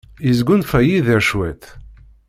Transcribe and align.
Yesgunfa 0.25 0.79
Yidir 0.87 1.21
cwiṭ? 1.27 1.63